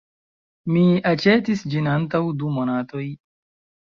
Mi 0.77 0.85
aĉetis 1.09 1.61
ĝin 1.73 1.91
antaŭ 1.93 2.21
du 2.39 2.49
monatoj. 2.57 3.05